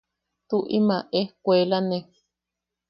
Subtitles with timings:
[0.39, 1.97] –Tuʼi ama ejkuelane.